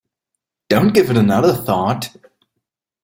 Don't 0.69 0.95
give 0.95 1.11
it 1.11 1.15
another 1.17 1.53
thought. 1.53 2.09